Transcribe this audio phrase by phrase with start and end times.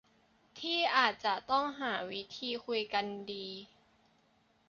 [0.59, 3.47] ที่อาจจะต้องหาวิธีคุยกันดี